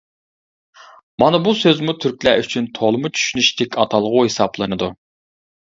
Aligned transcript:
مانا 1.23 1.41
بۇ 1.49 1.53
سۆزمۇ 1.61 1.95
تۈركلەر 2.07 2.43
ئۈچۈن 2.45 2.71
تولىمۇ 2.81 3.15
چۈشىنىشلىك 3.19 3.79
ئاتالغۇ 3.85 4.27
ھېسابلىنىدۇ. 4.31 4.93